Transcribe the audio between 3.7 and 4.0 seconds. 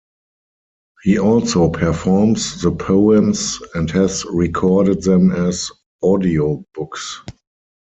and